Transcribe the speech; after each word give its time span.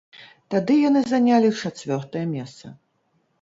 Тады 0.53 0.77
яны 0.77 1.01
занялі 1.09 1.51
чацвёртае 1.61 2.25
месца. 2.33 2.65